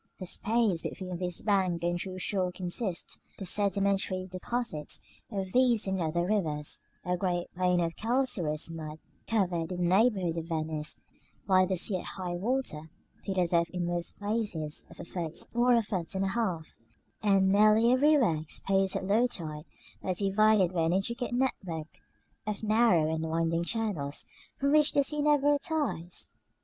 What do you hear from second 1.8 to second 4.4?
and the true shore consists of the sedimentary